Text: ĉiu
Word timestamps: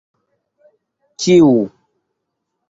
ĉiu 1.25 1.61